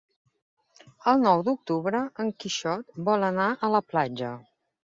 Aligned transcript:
El 1.11 1.21
nou 1.25 1.43
d'octubre 1.49 2.01
en 2.25 2.33
Quixot 2.39 2.99
vol 3.11 3.29
anar 3.31 3.49
a 3.69 3.73
la 3.77 3.87
platja. 3.93 4.35